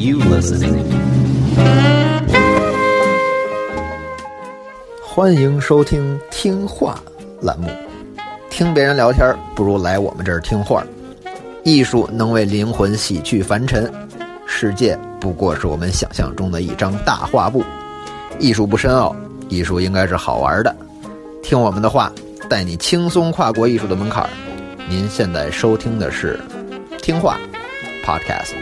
[0.00, 0.64] ulysses
[5.04, 6.98] 欢迎收听听话
[7.42, 7.68] 栏目。
[8.48, 10.82] 听别人聊天，不如来我们这儿听话。
[11.64, 13.92] 艺术能为灵魂洗去凡尘，
[14.46, 17.62] 世界不过是我们想象中的一张大画布。
[18.38, 19.14] 艺术不深奥，
[19.50, 20.74] 艺术应该是好玩的。
[21.42, 22.10] 听我们的话，
[22.48, 24.26] 带你轻松跨过艺术的门槛。
[24.88, 26.40] 您现在收听的是
[27.02, 27.38] 《听话
[28.02, 28.54] Podcast》。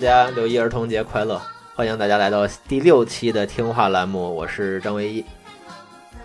[0.00, 1.38] 家六一儿童节快乐！
[1.74, 5.22] 欢迎大家来到第六期的听话栏目，我是张唯一。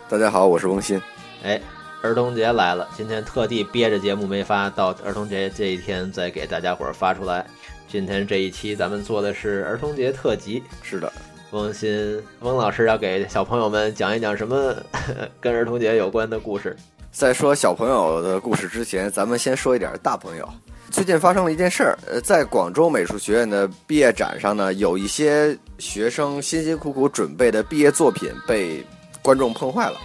[0.07, 0.99] 大家好，我是翁鑫。
[1.43, 1.59] 哎，
[2.01, 7.45] 儿童节来了，今天特地憋着节目没发，到儿童节这一天再给大家伙儿发出来。
[7.85, 11.11] 今天这一期咱们做的是儿童节特辑，是的，
[11.51, 14.73] 翁鑫翁老师要给小朋友们讲一讲什么
[15.41, 16.73] 跟儿童节有关的故事。
[17.11, 20.47] 在说小朋友的故事之前，咱们先说一点大朋友。
[20.95, 28.81] 最近发生了一件事儿，呃，在广州美术学院的毕业展上呢，有一些学生辛辛苦苦准备的毕业作品被
[29.21, 29.97] 观众碰坏了。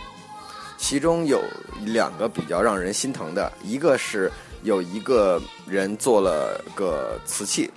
[0.78, 1.40] 其中有
[1.84, 4.28] 两个比较让人心疼的，一个是
[4.64, 7.70] 有一个人做了个瓷器，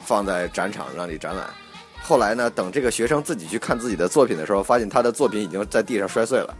[0.00, 1.48] 放在展场让你展览。
[2.02, 6.52] 后来呢，等这个学生自己去看自己的作品的时候，发现他的作品已经在地上摔碎了。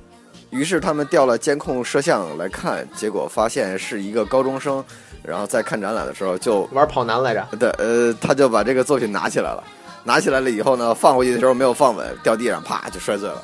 [0.51, 4.85] 于是他们调了监控摄像来看，结果发现是一个高中生，
[5.23, 9.63] 然后在看展览的时候就玩跑男来着，对呃，他就把这个作品拿起来了，
[10.05, 13.43] 拿起来了以后呢，放回去的时候没有放稳，掉地上啪就摔碎了。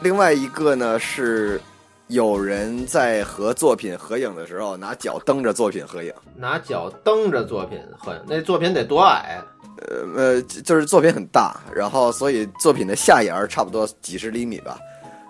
[0.00, 1.60] 另外一个呢是
[2.08, 9.40] 有人在和作品合影的时候拿脚蹬着作品合影，拿脚蹬着作品合影，那作品得多矮？
[9.88, 14.78] 呃呃，就是作品很大，然后所以作品的下沿差不多几十厘米吧，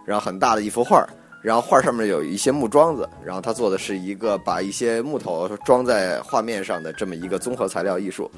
[0.07, 1.07] 然后很大的一幅画，
[1.43, 8.31] 然后画上面有一些木桩子，然后他做的是一个把一些木头装在画面上的这么一个综合材料艺术。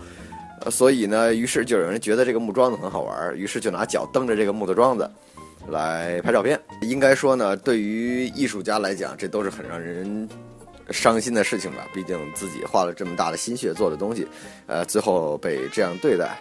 [0.62, 5.08] 呃，所以呢，于是就有人觉得这个木桩子很好玩，于是就拿脚蹬着这个木头桩子
[5.68, 6.60] 来拍照片。
[6.82, 10.28] 应该说呢，对于艺术家来讲，这都是很让人
[10.90, 11.86] 伤心的事情吧。
[11.94, 14.26] 毕竟自己花了这么大的心血做的东西，
[14.66, 16.36] 呃，最后被这样对待。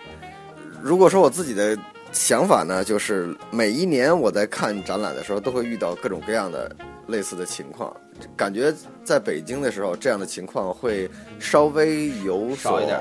[0.82, 1.78] 如果说我自己的
[2.18, 7.96] 想法呢，就是每一年我在看展览的时候，都会遇到各种各样的类似的情况。
[8.36, 8.74] 感觉
[9.04, 11.08] 在北京的时候，这样的情况会
[11.40, 13.00] 稍微有所少一点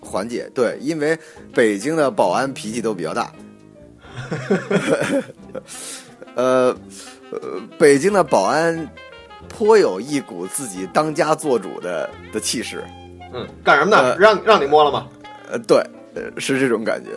[0.00, 0.50] 缓解。
[0.54, 1.16] 对，因为
[1.52, 3.30] 北京的保安脾气都比较大。
[6.34, 6.74] 呃，
[7.30, 7.40] 呃，
[7.78, 8.88] 北京的保安
[9.46, 12.82] 颇有一股自己当家做主的的气势。
[13.34, 13.98] 嗯，干什么呢？
[13.98, 15.06] 呃让让你摸了吗？
[15.50, 15.78] 呃，对，
[16.14, 17.10] 呃，是这种感觉。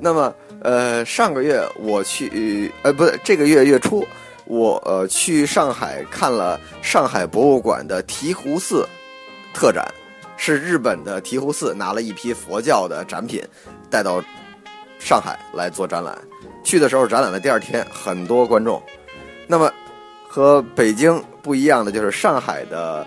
[0.00, 4.02] 那么，呃，上个月我去，呃，不对，这个月月初，
[4.46, 8.88] 我呃去上海看了上海博物馆的醍醐寺
[9.52, 9.86] 特展，
[10.38, 13.42] 是日本的醍醐寺拿了一批佛教的展品
[13.90, 14.24] 带到
[14.98, 16.16] 上海来做展览。
[16.62, 18.82] 去的时候，展览的第二天，很多观众。
[19.46, 19.70] 那么
[20.26, 23.06] 和北京不一样的就是上海的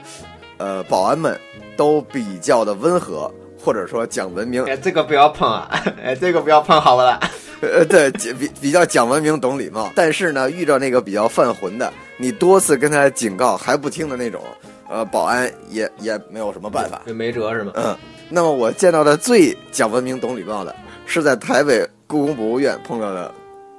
[0.58, 1.36] 呃保安们
[1.76, 5.68] 都比较的温和，或者说讲文明，哎，这个不要碰啊！
[6.04, 7.20] 哎，这个不要碰，好不啦？
[7.62, 9.92] 呃，对，比比较讲文明、懂礼貌。
[9.96, 14.42] 但是呢，遇到那个比较犯浑的，你多次跟他警告还不听的那种，
[14.90, 17.02] 呃，保安也也没有什么办法。
[17.06, 17.72] 这没辙是吗？
[17.76, 17.98] 嗯，
[18.30, 20.76] 那么我见到的最讲文明、懂礼貌的，
[21.06, 23.34] 是在台北故宫博物院碰到的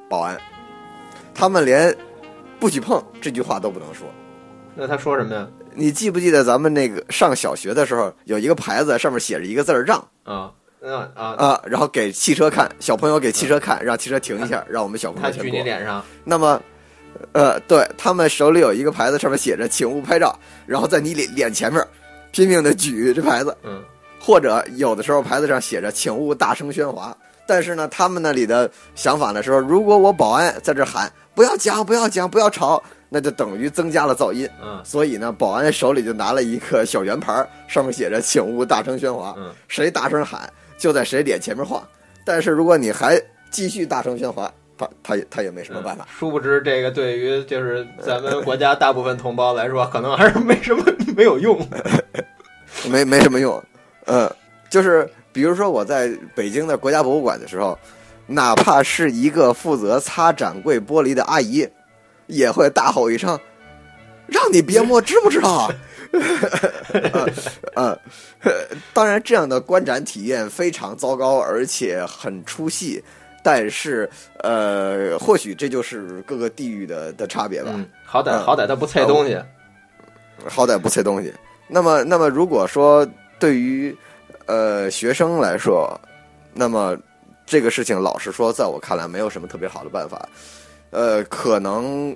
[0.09, 0.37] 保安，
[1.35, 1.95] 他们连
[2.59, 4.07] 不许碰这句话都不能说。
[4.75, 5.47] 那他说什么呀？
[5.75, 10.51] 你记不记得咱们那个上小学的时候，有一个牌子上面写着一个字儿“让啊，
[10.83, 15.59] 嗯啊，”啊，然后给汽车看，小朋友给汽车看，让汽车停一下，让我们小朋他举友先过。
[15.59, 16.61] 你脸上，那么，
[17.33, 21.85] 呃，对他们手里有一个牌子，上面写着“请勿拍照”，然后在你脸脸前面
[22.31, 23.83] 拼命的举这牌子，嗯，
[24.21, 27.17] 或者有的时候牌子上写着“请勿大声喧哗”。
[27.47, 34.47] 但是呢，他们那里的想法呢是说，如果我保安在这喊“不要讲，不要讲，不要吵”，那就等于增加了噪音。
[34.63, 34.79] 嗯。
[34.85, 39.51] 所以呢，保安手里就拿了一个小圆盘，上面写着“请勿大声喧哗”，嗯。
[39.67, 41.87] 谁大声喊就在谁脸前面画。
[42.25, 43.21] 但是如果你还
[43.51, 46.07] 继续大声喧哗，他他也他也没什么办法。
[46.19, 50.85] 殊不知这个对于就是咱们国家大部分同胞来说，可能还是没什么
[51.17, 51.59] 没有用。
[52.89, 53.63] 没没什么用。
[54.07, 54.31] 嗯，
[54.71, 57.77] 就是比如说我在北京的国家博物馆的时候，
[58.27, 61.67] 哪怕是一个负责擦展柜玻璃的阿姨，
[62.27, 63.39] 也会大吼一声
[64.29, 65.73] ：“让你别摸，知不知道啊？”
[66.13, 66.23] 嗯
[67.81, 67.97] 嗯，
[68.93, 73.01] 当然，这样的观展体验非常糟糕，而且很出戏。
[73.41, 74.11] 但是，
[74.41, 77.71] 呃，或许这就是各个地域的的差别吧。
[77.73, 79.39] 嗯，好歹嗯好歹他不猜东西。
[80.47, 81.33] 好歹不拆东西。
[81.69, 83.07] 那么，那么如果说
[83.39, 83.97] 对于
[84.47, 85.99] 呃学生来说，
[86.53, 86.99] 那么
[87.47, 90.29] 这个事情，老实说，在我看来，没有什么特别好的办法。
[90.91, 92.15] 呃，可能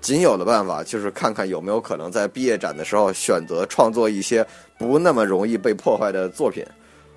[0.00, 4.46] 仅有的办法就是看看有没有可能在毕业展的时候选择创作一些
[4.80, 6.64] 不那么容易被破坏的作品，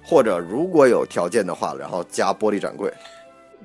[0.04, 2.92] 或者如果有条件的话，然后加玻璃展柜。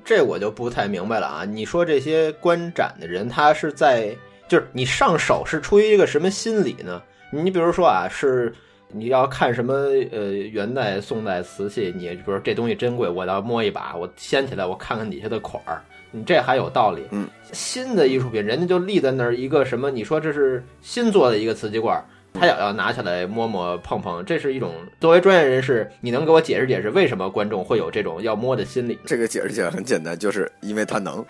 [0.05, 1.43] 这我就不太明白了啊！
[1.43, 4.15] 你说这些观展的人，他是在
[4.47, 7.03] 就是你上手是出于一个什么心理呢？
[7.29, 8.53] 你比如说啊，是
[8.87, 17.03] 你要看什么呃元代、宋代瓷器，你比如说这东西珍贵，我要摸一把，我掀起来，我看看底下的款儿，你这还有道理。
[17.11, 19.91] 嗯，新的艺术品，人家就立在那儿一个什么？
[19.91, 22.05] 你说这是新做的一个瓷器罐儿。
[22.33, 28.97] 他也要拿起来摸摸碰碰，这是一种作为专业人士，你能给我解释解释为什么观众会有这种要摸的心理？
[29.05, 31.25] 这个解释起来很简单，就是因为他能。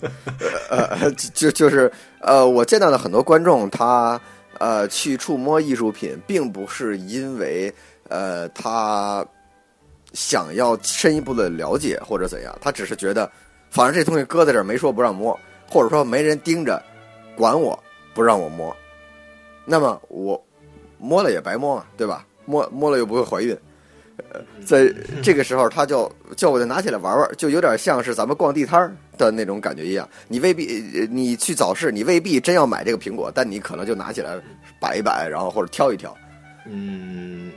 [0.70, 1.90] 呃，就就是
[2.20, 4.20] 呃，我见到的很多观众，他
[4.58, 7.72] 呃去触摸艺术品，并不是因为
[8.08, 9.24] 呃他
[10.14, 13.30] 想要深一步的了解或者怎样，他只是觉得，
[13.70, 15.38] 反正这东西搁在这儿没说不让摸，
[15.68, 16.82] 或者说没人盯着
[17.36, 17.78] 管我
[18.14, 18.74] 不让我摸，
[19.64, 20.42] 那么我
[20.98, 22.26] 摸了也白摸嘛，对吧？
[22.44, 23.56] 摸摸了又不会怀孕。
[24.30, 24.92] 呃在
[25.22, 30.08] 这个时候，他就叫我就拿起来玩玩，就有点像是咱们逛地摊儿的那种感觉一样。
[30.28, 34.38] 你未必呃你去早市，你未必真要买这个苹果，但你可能就拿起来
[34.80, 36.16] 摆一摆，然后或者挑一挑。
[36.66, 37.50] 嗯，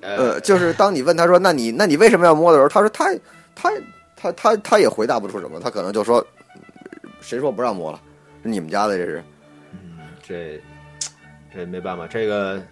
[0.00, 3.12] 呃，就是当你问他说：“那你那你为什么要摸的时候？”他说他
[3.54, 3.70] 他
[4.16, 6.26] 他他他也回答不出什么，他可能就说
[7.20, 8.00] ：“谁说不让摸了？
[8.42, 9.22] 是你们家的这是。
[10.26, 10.60] 这
[11.54, 12.62] 这没办法，这个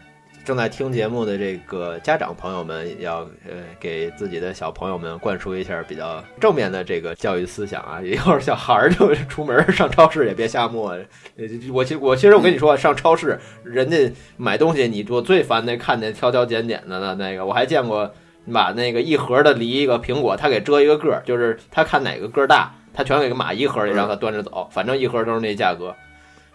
[0.45, 8.01] 正在听节目的这个家长朋友们要呃给自己的小朋友们灌输一下比较正面的这个教育思想啊。
[8.25, 10.91] 要是小孩儿就出门上超市也别瞎摸。
[11.37, 17.15] 呃我其我其实我跟你说，上超市人家买东西，你我最烦那看见挑挑拣拣的了。
[17.17, 18.11] 那个我还见过
[18.53, 25.95] 把那个一盒的梨一个苹果，他给遮一个个儿，就是他看哪个个儿大，他全给码一盒里让他端着走，反正一盒都是那价格。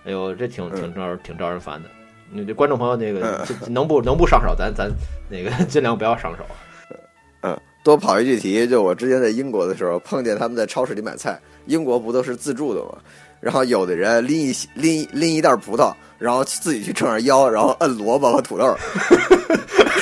[0.06, 1.90] 哎呦，这挺挺招挺招人烦的。
[2.34, 4.92] 你这观众朋友，那个这能不能不上手，咱咱
[5.30, 6.44] 那个尽量不要上手。
[7.42, 12.98] 嗯，多跑一句题，就我之前在英国的时候，碰见他们在超市里买菜，英国不都是自助的吗？
[13.40, 18.66] 然后有的人拎一拎拎一袋葡萄，然后自己去撑上腰，然后摁萝卜和土豆。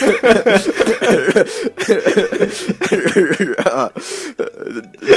[3.72, 3.92] 啊，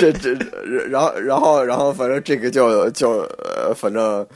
[0.00, 0.32] 这这，
[0.88, 3.10] 然后然后然后，反正这个就就
[3.42, 4.26] 呃，反正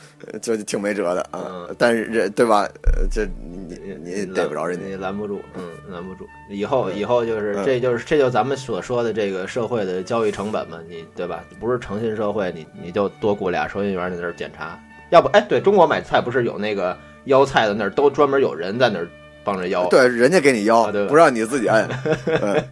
[0.40, 1.44] 就挺没辙的啊。
[1.50, 2.66] 嗯但是这对吧？
[2.82, 3.26] 呃，这
[3.68, 4.86] 你你也逮不着人家。
[4.86, 5.62] 你拦不住，嗯，
[5.92, 6.26] 拦不住。
[6.50, 11.44] 以后以后就是，嗯这就是这就是咱们所说的这个社会的交易成本嘛，你对吧？
[11.60, 14.78] 不是诚信社会，你你就多雇俩收银员在那儿检查。
[15.10, 19.06] 要不，哎，对中国买菜不是有那个腰菜的那儿都专门有人在那儿
[19.48, 19.86] 帮着腰。
[19.88, 21.88] 对，人家给你腰啊对，不让你自己摁。
[22.42, 22.64] 嗯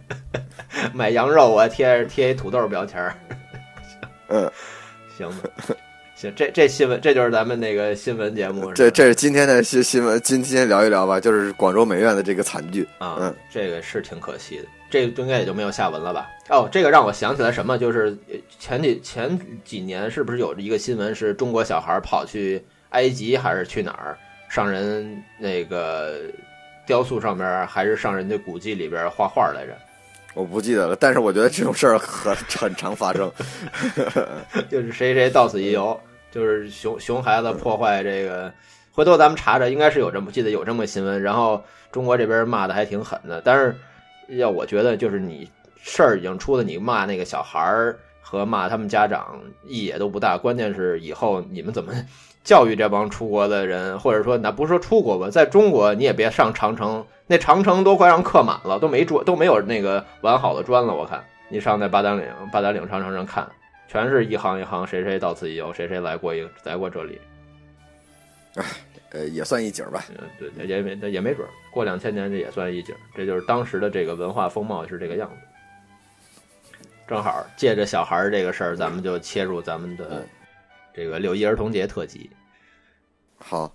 [0.93, 3.15] 买羊肉我贴贴一土豆标签儿。
[4.27, 4.51] 嗯，
[5.17, 5.49] 行吧，
[6.15, 8.71] 行，这这新闻这就是咱们那个新闻节目。
[8.73, 12.87] 这这是今天的新新闻，今天聊一聊吧，就是广州美院的这个惨剧。
[12.99, 16.29] 啊，嗯这个是挺可惜的，这个应该也就没有下文了吧？
[16.49, 24.15] 哦，这个让我想起来什么，就是呃前几前几年是不是有一个新闻，是中国小孩跑去埃及还是去哪儿
[24.47, 26.19] 上人那个
[26.87, 29.77] 雕塑上面，还是上人家古迹里边画画来着？
[30.33, 33.31] 我不记得了，但是我觉得这种事儿很 很常发生。
[34.69, 35.99] 就是谁谁到此一游，
[36.31, 38.51] 就是熊熊孩子破坏这个。
[38.91, 41.21] 回头咱们查查，应该是有这么记得有这么个新闻。
[41.21, 43.75] 然后中国这边骂的还挺狠的，但是
[44.29, 45.49] 要我觉得就是你
[45.81, 47.97] 事儿已经出了，你骂那个小孩儿
[48.29, 50.37] 和骂他们家长意义也都不大。
[50.37, 51.93] 关键是以后你们怎么
[52.43, 60.93] 教育这帮出国的人，或者说那不是说出国吧，在中国你也别上长城，那长城都快让刻满了，都没砖都没有那个完好的砖了。
[60.93, 63.47] 我看你上那八达岭八达岭长城上看。
[63.89, 67.21] 全是一行一行，谁谁到此一游，谁谁来过一来过这里，
[69.11, 70.03] 呃，也算一景吧。
[70.09, 75.46] 嗯，对，也没也没准儿，过两千年这也算一景，这就是当时的这个文化风貌是这个样子。
[77.07, 80.27] 正好借着小孩儿这个事儿，咱们就切入咱们的嗯
[80.93, 82.29] 这个六一儿童节特辑。
[83.37, 83.73] 好，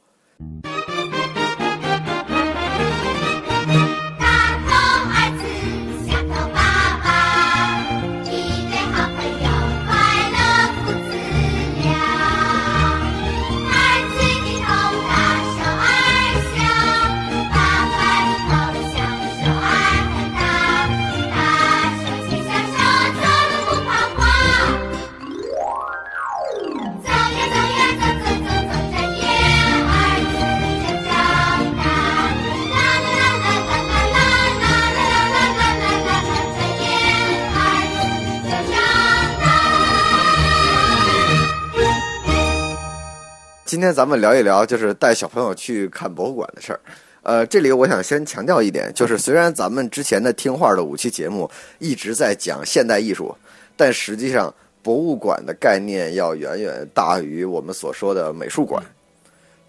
[43.72, 46.80] 今天咱们聊一聊，就是带小朋友去看博物馆的事儿。
[47.22, 53.34] 呃，这里我想先强调一点，就是虽然咱们之前的听话的五期节目一直在讲现代艺术，
[53.74, 58.84] 但实际上博物馆的概念要远远大于我们所说的美术馆。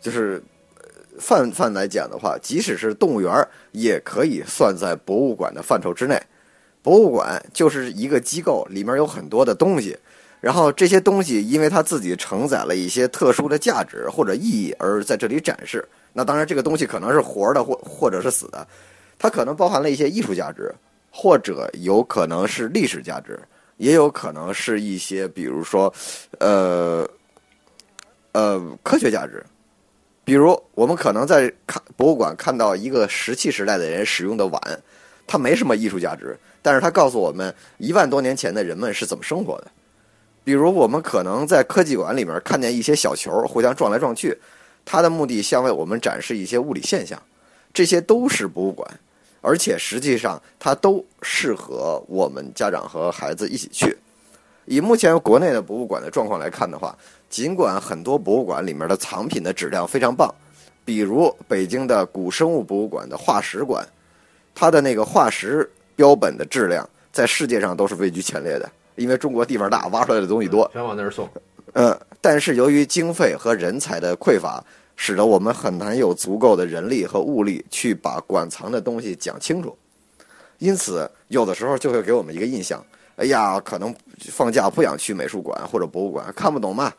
[0.02, 0.44] 就是
[1.18, 6.22] 泛泛来讲的话，即使是动物园也可以算在博物馆的范畴之内。
[6.82, 9.98] 博物馆就是一个机构，里面有很多的东西，
[10.44, 15.88] 然后这些东西因为它自己承载了一些特殊的价值或者意义，而在这里展示。
[16.12, 18.68] 那当然，这个东西可能是活的，或或者是死的，
[19.18, 20.70] 它可能包含了一些艺术价值，
[21.10, 23.40] 或者有可能是历史价值，
[23.78, 25.94] 也有可能是一些比如说，
[26.40, 27.10] 呃，
[28.34, 29.42] 呃，科学价值。
[30.26, 34.62] 比如，我们可能在看博物馆看到一个石器时代的人使用的碗，
[35.26, 39.72] 它没什么艺术价值，但是它告诉我们一万多年前的人们是怎么生活的。
[40.44, 44.38] 比如，我们可能在科技馆里面看见一些小球互相撞来撞去，
[44.84, 47.22] 它的目的像为我们展示一些物理现象，
[47.74, 49.00] 这些都是博物馆，
[49.42, 53.98] 而且实际上它都适合我们家长和孩子一起去。
[54.66, 56.98] 以目前国内的博物馆的状况来看的话，
[57.30, 60.34] 尽管很多博物馆里面的藏品的质量非常棒，
[60.86, 63.86] 比如北京的古生物博物馆的化石馆，
[64.54, 70.70] 它的那个化石标本的质量在世界上都是位居前列的，因为中国地方大，挖出来的东西多。
[70.74, 71.28] 全往那儿送。
[71.74, 74.64] 呃，但是由于经费和人才的匮乏，
[74.96, 79.76] 使得我们很难有足够的人力和物力去把馆藏的东西讲清楚，
[80.60, 82.86] 因此有的时候就会给我们一个印象：
[83.16, 83.94] 哎呀，可能
[84.30, 86.94] 放假不想去美术馆或者博物馆，看不懂嘛，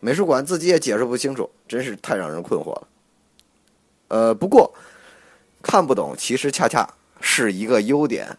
[0.00, 2.88] 美术馆自己也解释不清楚，真是太让人困惑了。
[4.08, 4.70] 呃，不过
[5.62, 6.86] 看不懂其实恰恰
[7.20, 8.36] 是一个优点，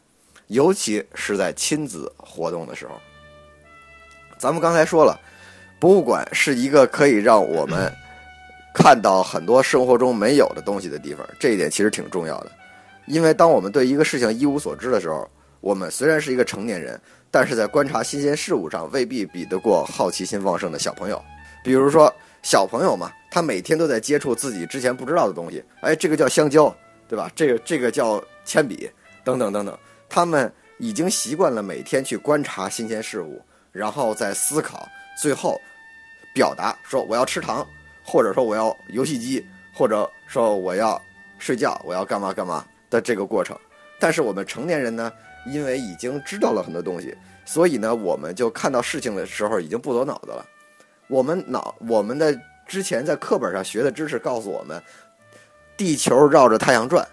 [0.49, 2.91] 尤其是在亲子活动的时候。
[4.37, 5.19] 咱们刚才说了。
[5.79, 7.89] 博物馆是一个可以让我们
[8.73, 12.51] 看到很多生活中没有的东西的地方，这一点其实挺重要的。
[13.05, 15.25] 因为当我们对一个事情一无所知的时候，
[15.61, 16.99] 我们虽然是一个成年人，
[17.31, 21.23] 但是在观察新鲜事物上未必比得过好奇心旺盛的小朋友。
[21.63, 22.13] 比如说
[22.43, 26.75] 小朋友嘛，他每天都在接触自己之前不知道的东西，哎，这个叫香蕉，
[27.07, 27.31] 对吧？
[27.33, 28.91] 这个这个叫铅笔，
[29.23, 34.87] 等等等等，他们已经习惯了每天去观察新鲜事物，然后再思考，
[35.21, 35.61] 最后
[36.33, 37.65] 表达说我要吃糖，
[38.03, 40.99] 或者说我要游戏机，或者说我要
[41.37, 43.57] 睡觉，我要干嘛干嘛的这个过程。
[43.99, 45.11] 但是我们成年人呢，
[45.45, 50.45] 因为已经知道了很多东西，所以呢，我们就看到事情的时候已经不走脑子了。
[51.07, 52.35] 我们脑我们的
[52.67, 54.81] 之前在课本上学的知识告诉我们，
[55.75, 57.05] 地球绕着太阳转，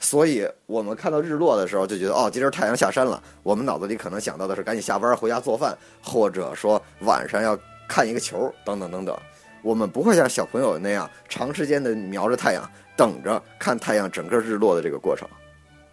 [0.00, 3.22] 所以我们看到日落的时候就觉得哦，今儿太阳下山了。
[3.42, 9.16] 我们脑子里可能想到的是赶紧下班回家做饭，或者说晚上要看一个球等等等等。
[9.62, 15.28] 我们不会像小朋友那样长时间的瞄着太阳，等着看太阳整个日落的这个过程。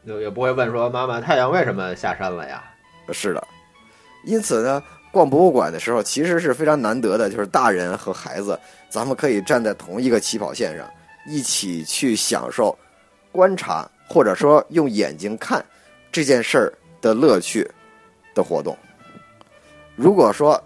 [0.07, 2.63] 就也不会问说妈妈太阳为什么下山了呀？
[3.11, 3.45] 是的，
[4.23, 8.57] 因此呢，逛博物馆的时候其实是非常难得的，就是大人和孩子，
[8.89, 10.89] 咱们可以站在同一个起跑线上，
[11.27, 12.73] 一起去享受
[13.33, 15.63] 观察，或者说用眼睛看
[16.11, 17.69] 这件事儿的乐趣
[18.33, 18.77] 的活动。
[19.95, 20.61] 如果说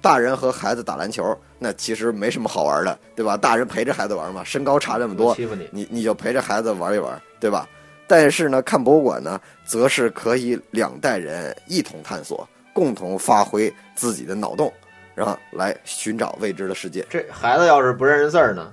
[0.00, 3.36] 大人和孩子打篮球，那其实没什么好玩的，对吧？
[3.36, 7.68] 大人陪着孩子玩嘛，身高差这么多，欺负你，你你就陪着孩子玩一玩，对吧？
[8.08, 14.72] 但是呢，看博物馆呢，则是可以两代人一同探索，共同发挥自己的脑洞，
[15.14, 17.06] 然后来寻找未知的世界。
[17.08, 18.72] 这孩子要是不认识字儿呢，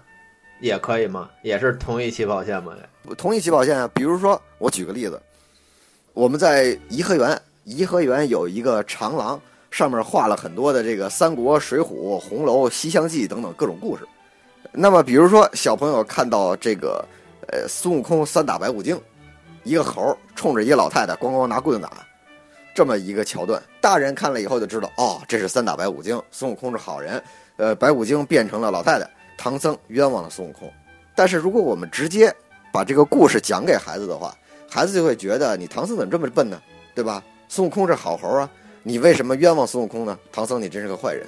[0.59, 1.29] 也可以吗？
[1.43, 2.73] 也是同一起跑线吗？
[3.15, 5.21] 同一起跑线啊，比如说我举个例子，
[6.13, 9.39] 我们在颐和园，颐和园有一个长廊，
[9.71, 14.07] 上面画了很多的这个三国、水浒、红楼、西厢记等等各种故事。
[14.71, 17.03] 那么，比如说小朋友看到这个，
[17.47, 18.99] 呃，孙悟空三打白骨精，
[19.63, 22.05] 一个猴冲着一个老太太咣咣拿棍子打，
[22.75, 27.21] 这么一个桥段，大人看了以后就知道，哦，这是三打白骨精，孙悟空是好人，
[27.57, 30.71] 呃，白骨精变成了老太太，唐僧冤枉了孙悟空。
[31.15, 32.33] 但是如果我们直接
[32.71, 34.35] 把这个故事讲给孩子的话，
[34.69, 36.61] 孩子就会觉得你唐僧怎么这么笨呢？
[36.93, 37.23] 对吧？
[37.47, 38.49] 孙悟空是好猴啊，
[38.83, 40.17] 你为什么冤枉孙悟空呢？
[40.31, 41.25] 唐僧你真是个坏人。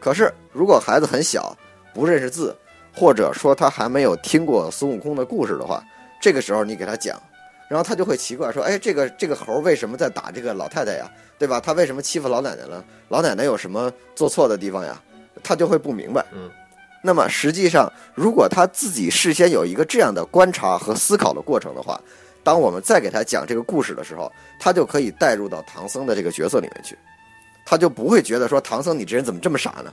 [0.00, 1.56] 可是如果孩子很小，
[1.92, 2.56] 不认识字，
[2.94, 5.82] 或者说他还没有听过孙悟空的故事的话，
[6.20, 7.20] 这个时候你给他讲，
[7.68, 11.10] 然后他就会奇怪说：“哎，这个这个猴为什么在打这个老太太呀？
[11.38, 11.60] 对吧？
[11.60, 12.84] 他为什么欺负老奶奶了？
[13.08, 15.00] 老奶奶有什么做错的地方呀？”
[15.42, 16.24] 他就会不明白。
[16.32, 16.50] 嗯。
[17.06, 22.00] 那么实际上，如果他自己事先有一个这样的观察和思考的过程的话，
[22.42, 26.96] 当我们再给他讲这个故事的时候，他就可以带入到唐僧的这个角色里面去，
[27.66, 29.92] 他就不会觉得说唐僧你这人怎么这么傻呢？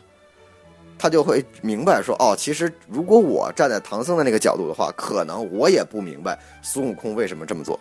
[0.98, 7.78] 他就会明白说，哦，其实如果我站在唐僧的那个角度的话，可能我也不明白孙悟空为什么这么做。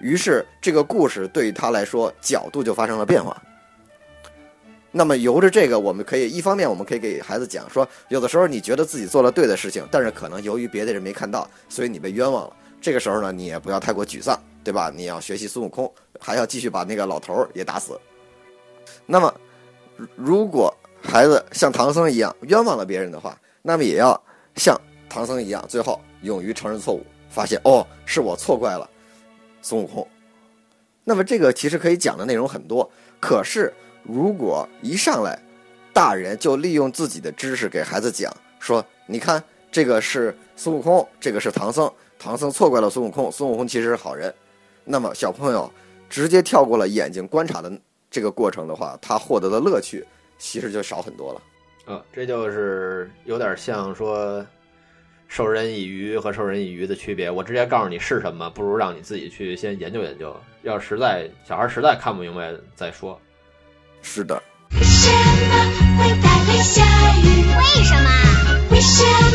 [0.00, 3.40] 于是这个故事对于他来说角度就发生了变化。
[4.96, 12.56] 那么由着这个，我们可以一方面我们可以给孩子讲说，有的时候你觉得自己做了对的事情，但是可能由于别的人没看到，所以你被冤枉了。
[12.80, 14.90] 这个时候呢，你也不要太过沮丧，对吧？
[14.94, 18.00] 你要学习孙悟空，还要继续把那个老头儿也打死。
[19.04, 19.34] 那么，
[20.14, 24.18] 如果孩子像唐僧一样冤枉了别人的话，那么也要
[24.54, 28.88] 像唐僧一样，最后勇于承认错误，发现哦是我错怪了
[29.60, 30.08] 孙悟空。
[31.04, 33.70] 那么这个其实可以讲的内容很多，可是
[34.06, 35.38] 如果一上来
[35.92, 44.32] 大人就利用自己的知识给孩子讲说，你看这个是孙悟空，这个是唐僧，唐僧错怪了孙悟空，孙悟空其实是好人，
[44.84, 45.70] 那么小朋友
[46.08, 47.72] 直接跳过了眼睛观察的
[48.10, 50.06] 这个过程的话，他获得的乐趣。
[50.38, 54.44] 其实就少很多了，啊，这就是有点像说
[55.28, 57.30] 授人以鱼和授人以渔的区别。
[57.30, 60.36] 我直接告诉你是什么，不如让你自己去先研究研究。
[60.62, 63.18] 要实在小孩实在看不明白再说。
[64.06, 64.40] 是的。
[64.70, 65.52] 为什么
[65.98, 66.82] 会带来下
[67.18, 67.24] 雨？
[67.44, 68.08] 为什么？
[68.70, 69.25] 为什么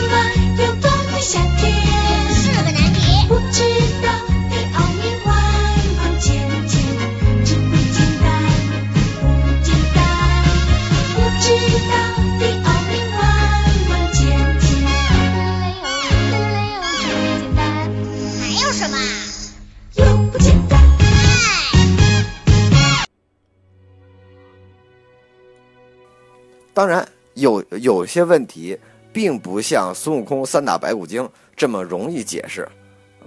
[26.81, 28.75] 当然，有有些问题
[29.13, 32.67] 并不像孙悟空三打白骨精这么容易解释。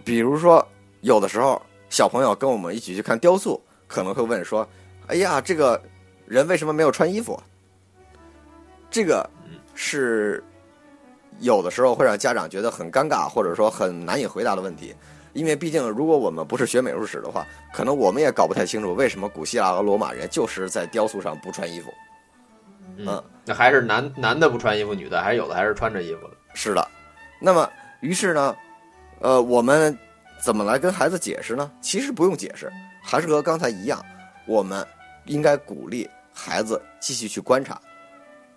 [0.05, 0.67] 比如说，
[1.03, 4.69] 有的时候小朋友跟我们一起去看雕塑，可能会问说
[5.07, 5.81] ：“哎呀，这个
[6.27, 7.41] 人为什么没有穿衣服？”
[8.91, 9.25] 这个
[9.73, 10.43] 是
[11.39, 14.93] 有的时候会让家长觉得很尴尬，或者说很难以回答的问题。
[15.33, 21.95] 因为毕竟，如果我们不是学美术史的话，可能我们也搞不太清楚为什么古希腊和罗马人就是在雕塑上不穿衣服。
[22.97, 26.35] 嗯，那还是男男的不穿衣服，女的还是有的还是穿着衣服的。
[26.55, 26.89] 是的，
[27.41, 27.69] 那么
[28.01, 28.57] 于是呢，
[29.21, 29.97] 呃，我们
[30.41, 31.71] 怎么来跟孩子解释呢？
[31.81, 32.71] 其实不用解释，
[33.03, 34.05] 还是和刚才一样，
[34.47, 34.87] 我们
[35.27, 37.81] 应该鼓励孩子继续去观察，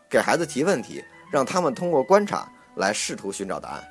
[0.09, 3.83] 给孩子提问题，让他们通过观察来试图寻找答案。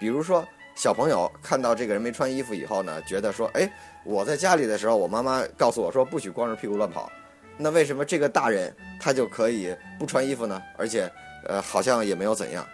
[0.00, 0.44] 比如说，
[0.74, 3.70] 小朋友看到这个人没穿衣服以后呢，觉得说，哎，
[4.04, 7.10] 我在家里的时候，我妈妈告诉我说不许光着屁股乱跑，
[7.56, 10.60] 那为什么这个大人他就可以不穿衣服呢？
[10.76, 11.10] 而且，
[11.46, 12.66] 呃，好像也没有怎样。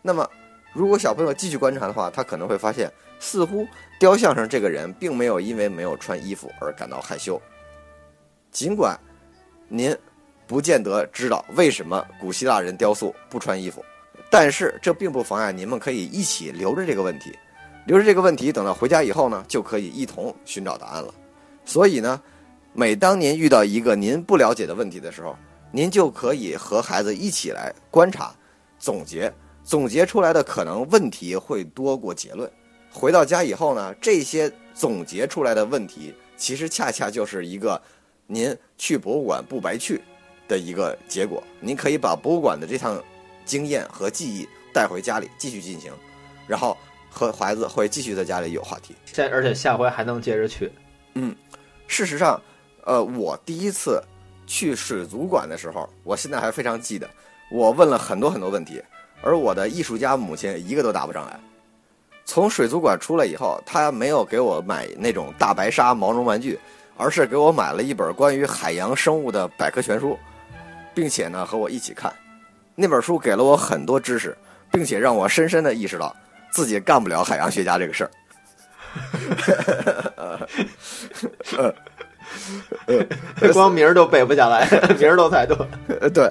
[0.00, 0.28] 那么，
[0.72, 3.66] 如果小朋友继续观察的话，他可能会发现，似乎
[3.98, 7.40] 雕像上这个人并没有因为没有穿衣服而感到害羞。
[8.50, 8.98] 尽管
[9.68, 9.96] 您
[10.46, 13.84] 不见得知道为什么古希腊人雕塑不穿衣服，
[14.30, 17.36] 但是这并不妨碍你们可以一起留着这个问题，
[17.86, 21.14] 留着这个问题，等到回家以后呢，就可以一同寻找答案了。
[21.64, 22.20] 所以呢，
[22.74, 25.36] 每当您遇到一个您不了解的问题的时候，
[25.70, 28.34] 您就可以和孩子一起来观察、
[28.78, 29.32] 总结，
[29.62, 32.50] 总结出来的可能问题会多过结论。
[32.90, 37.80] 回到家以后呢，这些总结出来的问题，其实恰恰就是一个
[38.26, 40.00] 您去博物馆不白去
[40.48, 41.42] 的一个结果。
[41.60, 43.02] 您可以把博物馆的这趟
[43.44, 45.92] 经验和记忆带回家里继续进行，
[46.46, 46.76] 然后
[47.10, 48.94] 和孩子会继续在家里有话题。
[49.04, 50.72] 下而且下回还能接着去。
[51.14, 51.36] 嗯
[51.86, 52.40] 事实上，
[52.84, 54.02] 呃，我第一次
[54.46, 57.08] 去水族馆的时候，我现在还非常记得，
[57.50, 58.82] 我问了很多很多问题，
[59.22, 61.38] 而我的艺术家母亲一个都答不上来。
[62.24, 66.58] 从水族馆出来以后，她没有给我买那种大白鲨毛绒玩具，
[66.96, 70.18] 而是给我买了一本关于海洋生物的百科全书，
[70.94, 72.12] 并且呢和我一起看。
[72.74, 74.36] 那本书给了我很多知识，
[74.70, 76.14] 并且让我深深的意识到
[76.50, 78.10] 自己干不了海洋学家这个事儿。
[83.52, 84.68] 光名儿都背不下来，
[84.98, 85.66] 名儿都太多。
[86.12, 86.30] 对，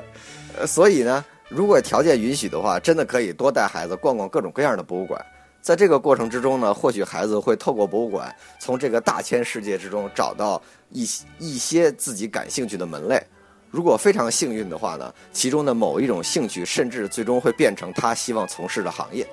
[0.65, 5.23] 所以呢，如果条件允许的话，真的可以多带孩子逛逛各种各样的博物馆。
[5.61, 13.21] 在这个过程之中呢，或许孩子会透过博物馆，从这个大千世界之中找到一些一些自己感兴趣的门类。
[13.69, 19.25] 如果非常幸运的话呢，其中的某一种兴趣，甚至最终会变成他希望从事的行业。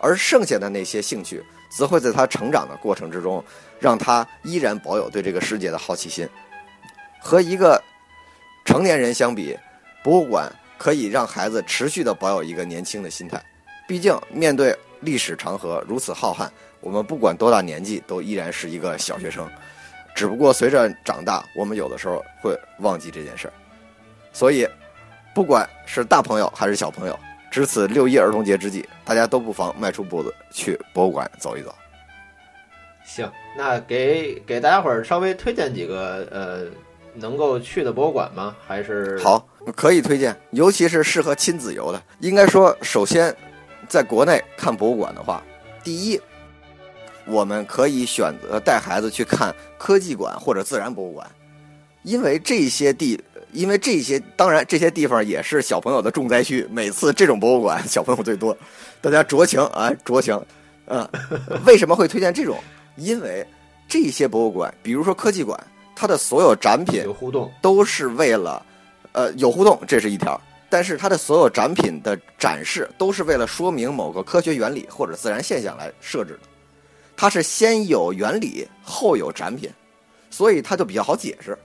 [0.00, 3.44] 而剩下的那些兴趣，则会在他成长的过程之中，
[3.80, 6.28] 让他依然保有对这个世界的好奇心。
[7.18, 7.82] 和一个
[8.64, 9.58] 成年人相比，
[10.04, 13.42] 博物馆可以让孩子持续的保有一个年轻的心态。
[13.88, 16.48] 毕竟，面对历史长河如此浩瀚，
[16.80, 19.50] 我们不管多大年纪，都依然是一个小学生。
[20.14, 23.52] 只不过随着长大，我们有的时候会忘记这件事儿。
[24.32, 24.68] 所以，
[25.34, 27.18] 不管是大朋友还是小朋友，
[27.50, 31.74] 值此六一儿童节之际，大家都不妨迈出步子去博物馆走一走。
[33.04, 36.64] 行，那给给大家伙儿稍微推荐几个呃
[37.14, 38.54] 能够去的博物馆吗？
[38.66, 42.00] 还是好，可以推荐，尤其是适合亲子游的。
[42.20, 43.34] 应该说，首先，
[43.88, 45.42] 在国内看博物馆的话，
[45.82, 46.20] 第一，
[47.26, 51.26] 我们可以选择带孩子去看科技馆或者自然博物馆，
[52.04, 53.20] 因为这些地，
[53.52, 56.64] 因为这些，当然这些地方也是小朋友的重灾区。
[56.70, 58.56] 每次这种博物馆小朋友最多，
[59.00, 60.40] 大家酌情啊，酌情。
[60.86, 61.08] 嗯，
[61.66, 62.56] 为什么会推荐这种？
[63.00, 63.46] 因为
[63.88, 65.58] 这些博物馆，比如说科技馆，
[65.96, 67.50] 它的所有展品有互动？
[67.60, 68.64] 都是为了，
[69.12, 70.40] 呃，有互动，这是一条。
[70.68, 76.40] 但是它的所有展品的展示都是为了说明某个科学原理或者自然现象来设置的，
[77.16, 79.68] 它是先有原理后有展品，
[80.30, 81.58] 所以它就比较好解释。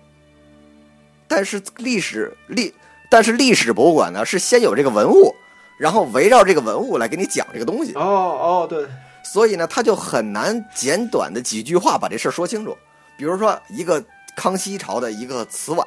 [1.27, 2.73] 但是历史历，
[3.11, 5.35] 但是历史博物馆呢是先有这个文物，
[5.77, 7.93] 然后围绕这个文物来给你讲这个东西。
[7.93, 8.87] 哦哦，对，
[9.25, 12.77] 所以呢，他就很难简短的几句话把这事儿说清楚。
[13.17, 14.01] 比如说一个
[14.37, 15.85] 康熙朝的一个瓷碗，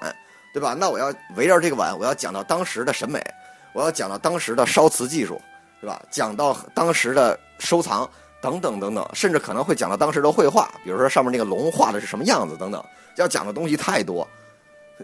[0.53, 0.75] 对吧？
[0.77, 3.25] 那我要围绕这个碗，我要讲到当时的审美，
[3.73, 5.41] 我要讲到当时的烧瓷技术，
[5.81, 6.03] 对吧？
[6.11, 8.11] 讲到当时的收藏
[8.43, 12.85] 等等等等，甚至可能会讲到当时的绘画，比如说上面那个龙画的是什么样子等等。
[13.17, 14.27] 要讲的东西太多，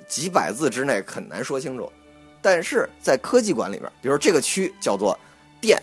[0.09, 1.93] 几百字之内很难说清楚。
[2.43, 5.19] 但是在科技馆里边，比如这个区叫做
[5.61, 5.81] 电，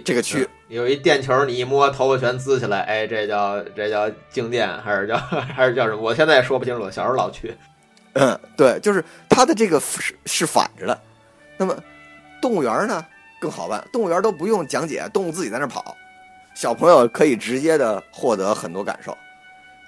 [0.00, 6.00] 这个区嗯有一电球，你一摸头发全滋起来，哎，这叫这叫静电，还是叫还是叫什么？
[6.00, 7.54] 我现在也说不清楚，小时候老去。
[8.14, 10.98] 嗯，对，就是它的这个是是反着的。
[11.58, 11.76] 那么
[12.40, 13.04] 动物园呢
[13.38, 15.94] 更好办，动物园都不用讲解，动物自己在那儿跑，
[16.54, 19.16] 小朋友可以直接的获得很多感受。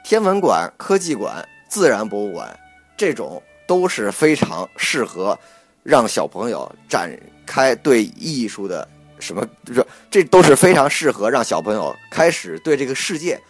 [0.04, 2.54] 天文馆、科技馆、自然博物馆
[2.96, 5.38] 这种都是非常适合
[5.82, 7.10] 让小朋友展
[7.46, 8.86] 开对艺术的
[9.18, 13.40] 什么，这这都是非常适合让小朋友开始对这个世界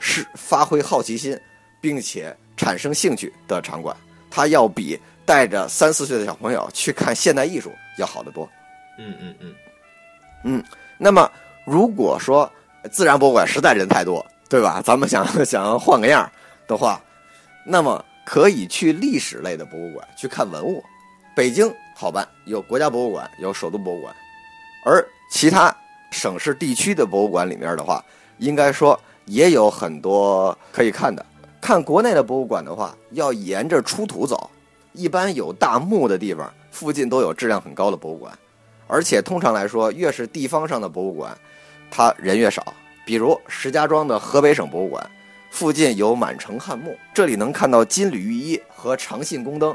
[0.00, 1.38] 是发挥好奇心，
[1.80, 3.96] 并且产生兴趣的场馆。
[4.30, 8.48] 它要比带着三四岁的小朋友去看现代艺术要好得多。
[8.98, 9.54] 嗯嗯嗯，
[10.44, 10.64] 嗯，
[10.98, 11.30] 那么
[11.66, 12.50] 如果说
[12.90, 14.82] 自然博物馆实在人太多，对吧？
[14.84, 16.32] 咱们想 想换个样儿
[16.66, 17.00] 的话，
[17.64, 20.82] 那么可以去历史类的博物馆去看文物。
[21.34, 24.14] 北京好办，有国家博物馆，有首都博物馆，
[24.84, 25.74] 而其他
[26.10, 28.04] 省市地区的博物馆里面的话，
[28.38, 31.24] 应该说也有很多可以看的。
[31.60, 34.50] 看国内的博物馆的话，要沿着出土走，
[34.92, 38.36] 一般有大墓的地方，附近都有质量很高的博物馆。
[38.88, 41.36] 而且通常来说，越是地方上的博物馆，
[41.90, 42.74] 它人越少。
[43.06, 45.10] 比如石家庄的河北省博物馆，
[45.50, 49.74] 附近有满城汉墓，这里能看到金缕玉衣和长信宫灯。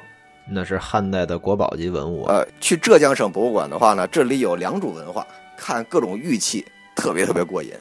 [0.49, 2.25] 那是汉代的国宝级文物。
[2.25, 5.25] 呃，去浙江省博物馆的话呢，这里有良渚文化，
[5.57, 7.71] 看各种玉器，特别特别过瘾。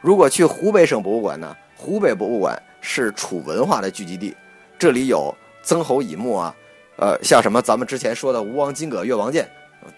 [0.00, 4.36] 如果去湖北省博物馆呢，湖北博物馆是楚文化的聚集地，
[4.78, 6.54] 这里有曾侯乙墓啊，
[6.96, 9.48] 呃，像什么咱们之前说的吴王金戈、越王剑，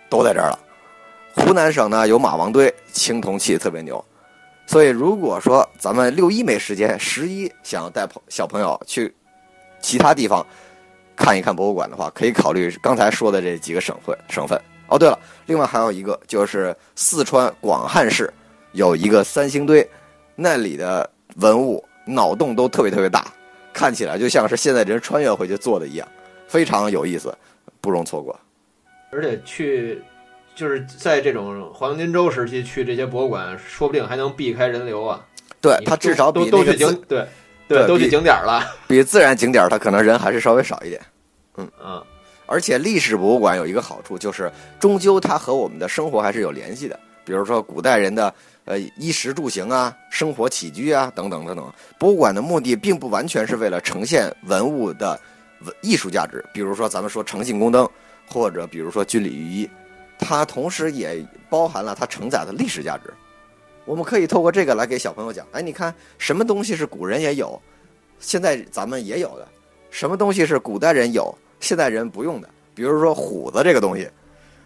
[0.09, 0.59] 都在这儿了。
[1.35, 4.03] 湖南省呢有马王堆，青铜器特别牛。
[4.67, 9.15] 所以如果说咱们六一没时间，十一想要带朋小朋友去
[9.81, 10.47] 其他地方
[11.21, 14.59] 看一看博物馆的话，可以考虑刚才说的这几个省会省份。
[14.89, 18.33] 哦，对了，另外还有一个就是四川广汉市
[18.73, 19.87] 有一个三星堆，
[20.35, 23.27] 那里的文物脑洞都特别特别大，
[23.71, 26.09] 看起来就像是现在人穿越回去做的一样，
[26.49, 27.37] 非常有意思，
[27.83, 28.35] 不容错过。
[29.13, 30.03] 而且去
[30.55, 35.23] 就是在这种黄金周时期去这些博物馆，说不定还能避开人流啊。
[35.61, 37.27] 对它至少比那个自景对
[37.79, 38.65] 对都去景点儿了。
[38.89, 41.01] 比自然景点儿，它可能人还是稍微少一点。
[41.57, 42.03] 嗯嗯，
[42.47, 46.99] 而且历史博物馆有一个好处，就是终究它和我们的生活还是有联系的。
[47.25, 51.73] 比如说古代人的呃衣食住行啊、生活起居啊等等等等。
[51.99, 55.21] 博物馆的目的并不完全是为了呈现文物的
[55.61, 57.89] 文艺术价值，比如说咱们说诚信宫灯，
[58.27, 59.71] 或者比如说军礼御衣，
[60.19, 63.13] 它同时也包含了它承载的历史价值。
[63.85, 67.61] 我们可以透过这个来给小朋友讲，哎，你看什么东西是古人也有，
[68.19, 69.49] 现在咱们也有的，
[69.91, 72.49] 什么东西是古代人有，现代人不用的。
[72.75, 74.09] 比如说虎子这个东西，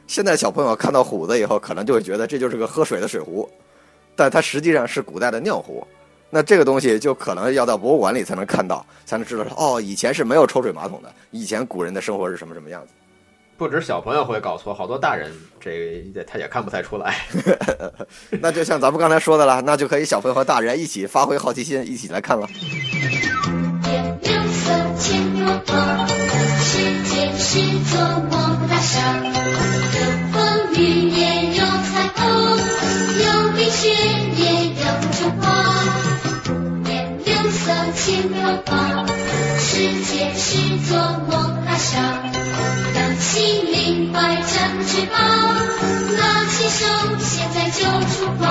[0.06, 3.48] 现在小朋友看到虎子以后，可能就会觉得这就是个喝水的水壶，
[4.14, 5.86] 但它实际上是古代的尿壶。
[6.28, 12.88] 那这个东西就可能要到博物馆里才能看到，才能知道哦，以前是没有抽水马桶的，以前古人的生活是什么什么样子。
[13.56, 17.14] 不止小朋友会搞错，好多大人这个他也看不太出来。
[18.42, 22.48] 那就像咱们刚才说的了，那就可以小朋友和大人一起发挥好奇心，一起来看了。
[23.86, 24.72] 颜六色
[26.58, 28.00] 世界是座。
[28.94, 30.00] 有
[30.32, 32.22] 风雨也有彩虹，
[33.18, 33.24] 有
[33.56, 36.03] 冰雪也有春光。
[38.06, 38.36] 颜六色千朵
[38.66, 38.72] 花，
[39.58, 39.68] 世
[40.04, 42.20] 界是座梦大厦。
[42.94, 44.44] 让心灵怀着
[44.86, 45.16] 翅膀，
[46.16, 46.84] 拿起手，
[47.18, 48.42] 现在就出发。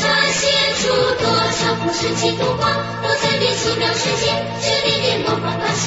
[0.00, 0.44] 展现
[0.80, 0.88] 出
[1.20, 2.62] 多少不世奇图画，
[3.02, 5.84] 我在变奇妙世界，这里变梦幻大厦。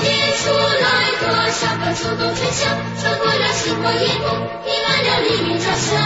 [0.00, 0.04] 变
[0.36, 0.42] 出
[0.82, 0.84] 来
[1.20, 1.22] 多
[1.52, 2.60] 少个触动春夏，
[3.00, 3.94] 穿过了星光。
[3.94, 4.26] 夜幕，
[4.66, 6.01] 迎来了黎明照射。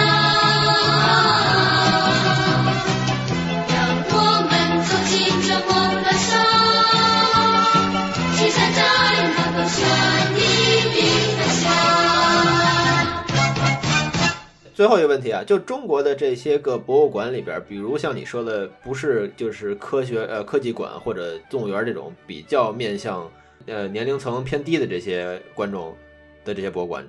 [14.77, 23.27] 最后一个问题啊，就中国的这些个博物馆里边，比如像你说的，不是就是科学呃科技馆或者动物园这种比较面向
[23.65, 25.97] 呃年龄层偏低的这些观众
[26.45, 27.09] 的这些博物馆，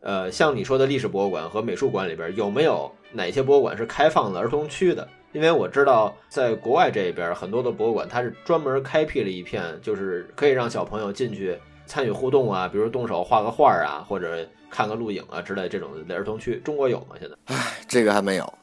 [0.00, 5.06] 呃，像你说的历史博物馆和美术馆里边，有没有哪些博物馆是开放了儿童区的？
[5.32, 16.60] 因为我知道在国外这边很多的博物馆，它是专门开辟了一片，就是可以让小朋友进去参与互动啊，比如动手画个画啊，或者看个录影啊之类这种的儿童区。
[16.64, 17.16] 中国有吗？
[17.20, 17.72] 现在唉？
[17.86, 18.54] 这个还没有。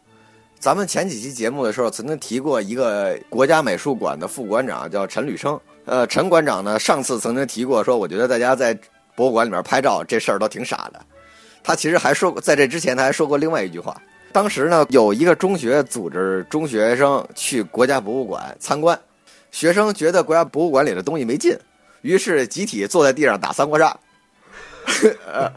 [0.60, 5.60] 咱们前几期节目的时候曾经提过一个国家美术馆的副馆长叫陈履生。
[5.86, 8.78] 呃，陈馆长呢上次曾经提过说，我觉得大家在
[9.16, 11.02] 博物馆里面拍照这事儿都挺傻的。
[11.62, 14.02] 他其实还说过，在这之前他还说过另外一句话。
[14.32, 19.00] 当时呢，有一个中学组织中学生去国家博物馆参观，
[19.52, 21.56] 学生觉得国家博物馆里的东西没劲，
[22.02, 23.96] 于是集体坐在地上打三国杀，
[25.26, 25.52] 呃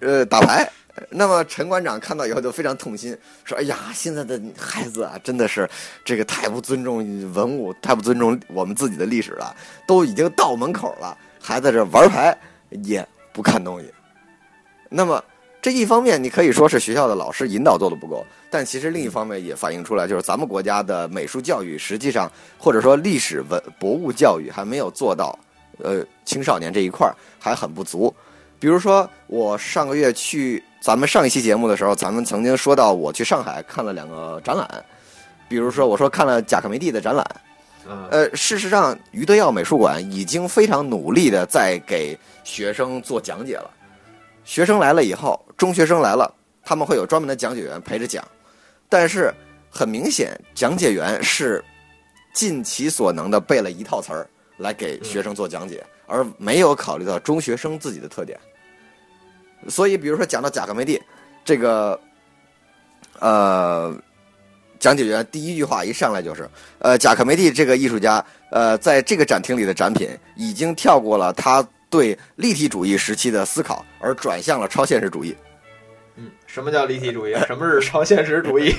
[0.00, 0.70] 呃打牌。
[1.10, 5.68] 那么陈馆长看到以后就非常痛心，说：“哎呀，现在的孩子啊，真的是
[6.04, 6.98] 这个太不尊重
[7.32, 9.52] 文物，太不尊重我们自己的历史了，
[9.88, 12.36] 都已经到门口了，还在这玩牌，
[12.84, 13.92] 也不看东西。”
[14.88, 15.22] 那么
[15.60, 25.36] 这一方面，你可以说是学校的老师引导做的不够，但其实另一方面也反映出来，就是咱们国家的美术教育实际上，或者说历史文博物教育还没有做到，
[25.78, 28.14] 呃，青少年这一块还很不足。
[28.64, 34.66] 比如说，我上个月去咱们上一期节目的时候，咱们曾经说到我去上海看了两个展览，
[35.46, 37.40] 比如说我说看了贾克梅蒂的展览，
[37.86, 43.70] 嗯，呃，事实上，余德耀美术馆已经非常努力的在给学生做讲解了。
[44.46, 48.26] 学生来了以后，中学生来了，他们会有专门的讲解员陪着讲，
[48.88, 49.30] 但是
[49.68, 51.62] 很明显，讲解员是
[52.32, 58.40] 尽其所能的背了一套词儿来给学生做讲解，而没有考虑到中学生自己的特点。
[59.68, 61.00] 所以，比如说讲到贾科梅蒂
[61.44, 61.98] 这个，
[63.18, 63.94] 呃，
[64.78, 66.48] 讲解员第一句话一上来就是，
[66.78, 75.34] 呃，贾克梅蒂这个艺术家，呃，在这个展厅里的展品已经跳过了他对立体主义时期的思考，而转向了超现实主义。
[76.16, 77.34] 嗯，什么叫立体主义？
[77.46, 78.74] 什么是超现实主义？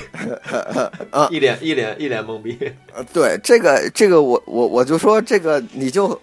[1.12, 2.58] 啊 一脸一脸一脸懵逼。
[2.94, 6.20] 呃，对这个这个我我我就说这个你就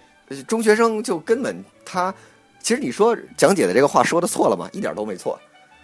[0.47, 2.13] 中学生就根本他
[2.63, 4.69] 其实你说讲解的这个话说的错了吗？
[4.71, 5.37] 一点都没错，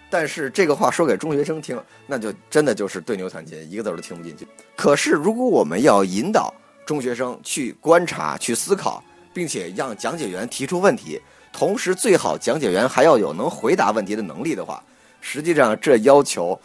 [0.08, 4.48] 但是这个话说给中学生听，那就真的就是对牛弹琴，一个字都听不进去。
[4.74, 6.52] 可是如果我们要引导
[6.86, 11.20] 中学生去观察、去思考，并且让讲解员提出问题，
[11.52, 14.82] 同时最好讲解员还要有能回答问题的能力的话，
[15.20, 16.58] 实际上这要求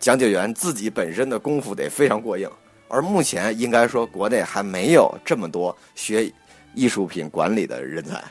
[0.00, 2.50] 讲解员自己本身的功夫得非常过硬。
[2.88, 6.32] 而目前应该说，国内还没有这么多学
[6.74, 8.22] 艺术品管理的人才，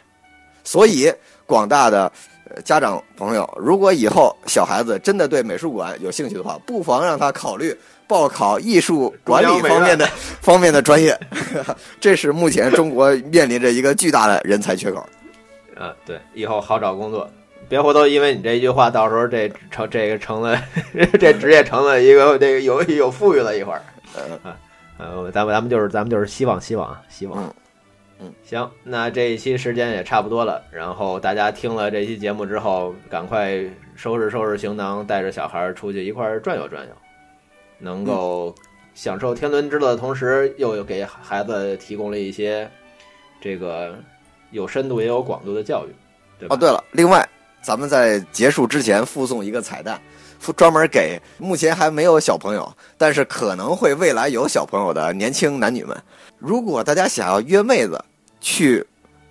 [0.65, 1.10] 所以
[1.45, 2.12] 广大的
[2.49, 7.73] 呃家长朋友，如果以后小孩子真的对美术馆有兴趣的话，不妨让他考虑
[8.08, 10.06] 报考艺术管理方面的
[10.41, 11.17] 方面的专业，
[12.01, 15.08] 这是目前中国面临着一个巨大的人才缺口。
[15.75, 17.30] 啊，对，以后好找工作，
[17.67, 20.60] 别回头因为你这一句话，到时候这成这个成了
[21.19, 23.82] 这职业成了一个这个有有富裕了一会儿。
[24.43, 24.56] 啊，
[24.97, 27.54] 呃，咱们咱们就是咱们就是希望希望啊，希望。
[28.19, 33.62] 嗯嗯，行，那这一期时间也差不多了，然后大家听了这期节目之后，赶快
[33.95, 36.93] 收拾收拾行囊，带着小孩儿出去一块儿转悠转悠，
[37.78, 38.56] 能够
[38.93, 42.69] 享受天伦之乐的同时，又有给孩子提供了一些
[43.41, 43.97] 这个
[44.51, 45.93] 有深度也有广度的教育，
[46.39, 46.56] 对吧？
[46.56, 47.28] 哦，对了，另外，
[47.62, 50.14] 咱们在结束之前附送一个彩蛋，附
[50.55, 55.95] 专门给目前还没有小朋友，但是可能会未来有小朋友的年轻男女们。
[56.37, 58.03] 如果大家想要约妹子
[58.39, 58.85] 去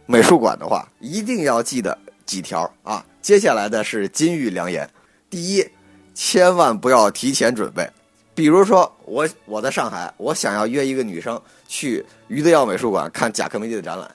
[0.06, 3.04] 美术馆的话，一定要记得几条啊。
[3.22, 4.88] 接下来的是金玉良言：
[5.30, 5.66] 第一，
[6.14, 7.88] 千万不要提前准备。
[8.34, 14.10] 比如说，我我在上海，我想要约一个女生去余德耀美术馆看贾科梅蒂的展览，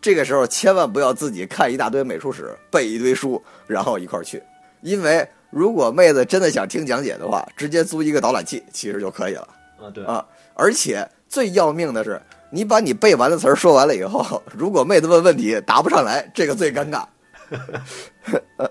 [0.00, 4.42] 这个时候千万不要自己看一大堆美术史，背一堆书，然后一块儿去，
[4.80, 9.48] 因为如果妹子真的想听讲解的话，直接租一个导览器其实就可以了
[9.80, 10.24] 啊，对啊。
[10.54, 17.04] 而且最要命的是，你把你背完的词儿说完了以后，如果妹子问问题答不上来，这个最尴尬。
[18.56, 18.68] 呃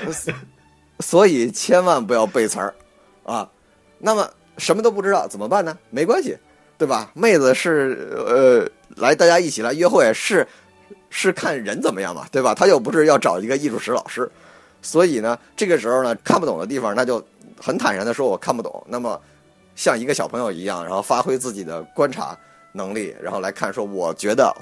[1.00, 2.74] 所以千万不要背词儿
[3.22, 3.46] 啊。
[3.98, 4.26] 那么
[4.56, 5.76] 什么都不知道怎么办呢？
[5.90, 6.36] 没关系，
[6.78, 7.10] 对吧？
[7.14, 10.46] 妹子是呃来大家一起来约会是
[11.10, 12.54] 是看人怎么样嘛，对吧？
[12.54, 14.30] 他又不是要找一个艺术史老师，
[14.86, 17.22] 所以呢，这个时候呢看不懂的地方，那就
[17.60, 18.86] 很坦然的说我看不懂。
[18.86, 19.20] 那么
[19.74, 22.38] 像一个小朋友一样，然后发挥自己的观察
[22.70, 24.54] 能力，然后来看说我觉得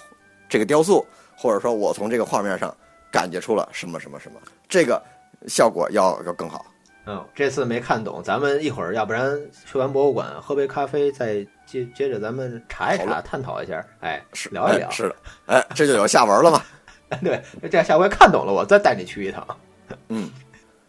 [0.48, 1.06] 这个雕塑，
[1.36, 2.74] 或者说我从这个画面上
[3.12, 5.00] 感觉出了什么什么什么，这个
[5.46, 6.64] 效果要要更好。
[7.06, 9.38] 嗯，这次没看懂，咱们一会儿要不然
[9.70, 14.90] 去完博物馆喝杯咖啡，再接接着咱们查一查，探讨一下，哎，是 聊一聊哎。
[14.90, 15.16] 是的，
[15.52, 16.62] 哎，这就有下文了嘛。
[17.22, 19.46] 对，这样下回看懂了，我再带你去一趟。
[20.14, 20.30] 嗯，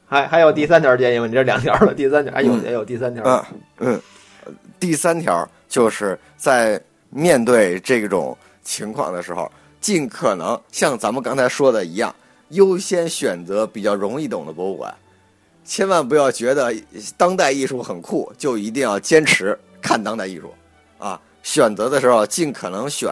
[0.06, 1.26] 还还有第三条建议吗？
[1.26, 3.24] 你这两条了，第三条还有嗯也有第三条。
[3.26, 3.44] 嗯
[3.80, 4.02] 嗯，
[4.80, 12.14] 第三条就是在面对这种情况的时候，尽可能像咱们刚才说的一样，
[12.50, 14.94] 优先选择比较容易懂的博物馆。
[15.64, 16.72] 千万不要觉得
[17.18, 20.54] 当代艺术很酷，就一定要坚持看当代艺术
[21.00, 21.20] 啊！
[21.42, 23.12] 选择的时候尽可能选，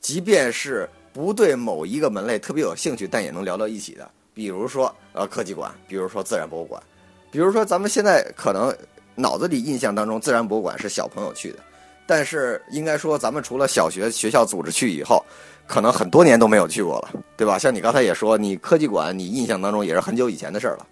[0.00, 6.82] 即便是不对某一个门类特别有兴趣，但也能聊到一起的，比如说呃科技馆，比如说自然博物馆，
[7.30, 8.74] 比如说咱们现在可能
[9.14, 11.58] 脑子里印象当中，自然博物馆是小朋友去的，
[12.06, 15.24] 但是应该说，咱们除了小学学校组织去以后，
[15.66, 17.58] 可能很多年都没有去过了，对吧？
[17.58, 20.86] 像你刚才也说，你科技馆，你印象当中也是很久以前的事儿了。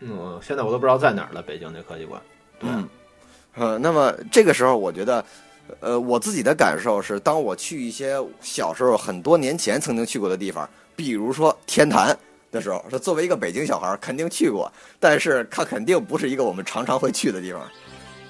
[0.00, 2.20] 嗯，现在我都不知道在哪儿了，北京那科技馆。
[2.58, 2.88] 对嗯，
[3.54, 5.24] 呃，那么这个时候，我觉得，
[5.80, 12.16] 呃，我自己的感受是，当我去一些小时候很多年前曾经去过的地方，比如说天坛
[12.52, 17.62] 的时候，是作为一个北京小孩儿肯定去过，但是它肯定不是一个我们常常会去的地方。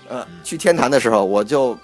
[0.08, 1.76] 呃，去天坛的时候，我就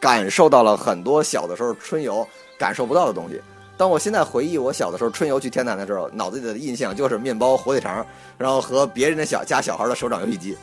[0.00, 2.26] 感受到了很多小的时候春游
[2.58, 3.40] 感受不到的东西。
[3.76, 8.06] 当我现在回忆我小的时候春游去天坛的时候，脑子里的印象就是面包、火腿肠，
[8.38, 10.56] 然后和别人的小家小孩的手掌游戏机。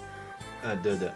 [0.64, 1.12] 嗯，对对，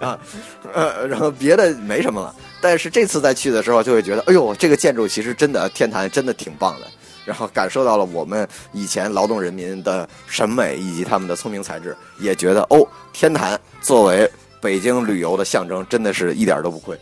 [0.74, 2.34] 呃，然后别的没什么了。
[2.60, 6.86] 但是这次再去的时候，就会觉得，哎呦，这个建筑其实真的天坛真的挺棒的。
[7.30, 14.28] 然后感受到了我们以前劳动人民的审美以及他们的聪明才智，也觉得哦，天坛作为
[14.60, 16.98] 北京旅游的象征，真的是一点都不亏。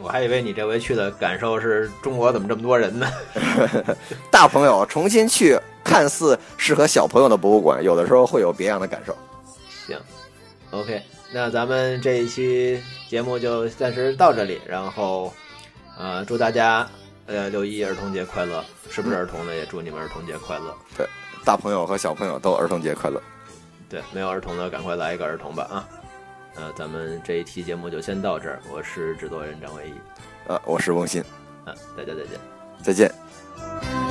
[0.00, 3.06] 我还以为你这回去的感受是中国怎么这么多人呢？
[4.32, 9.14] 大朋友重新去看似适合小朋友的博物馆，有的时候会有别样的感受。
[9.86, 9.98] 行
[10.70, 15.30] ，OK，那咱们这一期节目就暂时到这里，然后，
[15.98, 16.88] 呃，祝大家
[17.26, 20.74] 呃六一儿童节快乐，是不是儿童的也祝你们儿童节快乐。
[20.96, 21.06] 对
[21.44, 23.22] 大朋友和小朋友都儿童节快乐。
[23.88, 25.88] 对，没有儿童的赶快来一个儿童吧啊！
[26.56, 29.94] 呃，咱们这一期节目就先到这儿，我是制作人张唯一，
[30.48, 31.22] 呃，我是翁鑫，
[31.64, 32.40] 啊，大家再见。
[32.82, 33.08] 再见。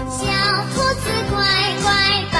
[0.07, 0.26] 小
[0.72, 1.41] 兔子乖
[1.82, 2.34] 乖